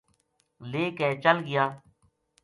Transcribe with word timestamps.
لے 0.69 0.83
کے 0.97 1.09
چل 1.23 1.37
گیا 1.47 1.65